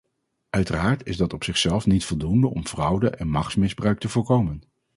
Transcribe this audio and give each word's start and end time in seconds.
Uiteraard 0.49 1.05
is 1.05 1.17
dat 1.17 1.33
op 1.33 1.43
zichzelf 1.43 1.85
niet 1.85 2.05
voldoende 2.05 2.47
om 2.47 2.67
fraude 2.67 3.09
en 3.09 3.27
machtsmisbruik 3.27 3.99
te 3.99 4.09
voorkomen. 4.09 4.63